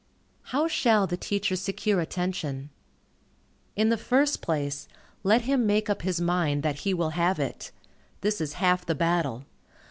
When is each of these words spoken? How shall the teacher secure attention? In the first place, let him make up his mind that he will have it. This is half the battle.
How 0.45 0.67
shall 0.67 1.05
the 1.05 1.15
teacher 1.15 1.55
secure 1.55 1.99
attention? 2.01 2.71
In 3.75 3.89
the 3.89 3.97
first 3.99 4.41
place, 4.41 4.87
let 5.21 5.41
him 5.41 5.67
make 5.67 5.91
up 5.91 6.01
his 6.01 6.19
mind 6.19 6.63
that 6.63 6.77
he 6.79 6.91
will 6.91 7.11
have 7.11 7.37
it. 7.37 7.69
This 8.21 8.41
is 8.41 8.53
half 8.53 8.83
the 8.83 8.95
battle. 8.95 9.45